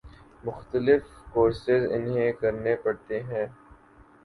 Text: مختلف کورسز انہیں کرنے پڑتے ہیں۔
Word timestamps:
مختلف 0.43 1.01
کورسز 1.31 1.91
انہیں 1.91 2.31
کرنے 2.31 2.75
پڑتے 2.75 3.21
ہیں۔ 3.23 3.45